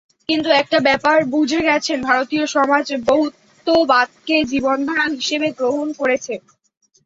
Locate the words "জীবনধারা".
4.51-5.05